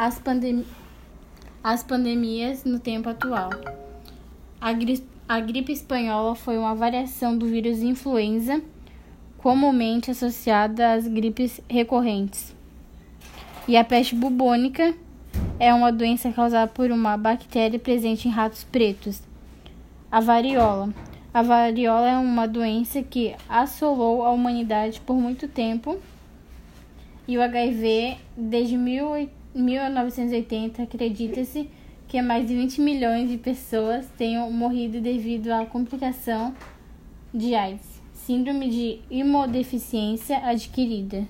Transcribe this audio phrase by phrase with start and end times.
[0.00, 0.64] as, pandem
[1.62, 3.50] as pandemias no tempo atual.
[4.58, 8.62] A, gri a gripe espanhola foi uma variação do vírus influenza,
[9.36, 12.56] comumente associada às gripes recorrentes.
[13.68, 14.94] E a peste bubônica
[15.58, 19.22] é uma doença causada por uma bactéria presente em ratos pretos.
[20.10, 20.94] A variola.
[21.32, 25.98] A variola é uma doença que assolou a humanidade por muito tempo.
[27.28, 28.78] E o HIV, desde
[29.54, 31.68] 1980, acredita-se
[32.08, 36.54] que mais de 20 milhões de pessoas tenham morrido devido à complicação
[37.32, 41.24] de AIDS, síndrome de imunodeficiência adquirida.